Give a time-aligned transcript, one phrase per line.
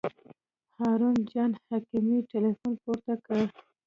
[0.77, 3.37] هارون جان حکیمي تیلفون پورته کړ.